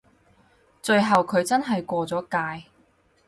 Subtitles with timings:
[0.81, 2.21] 最後佢真係過咗
[2.63, 2.69] 界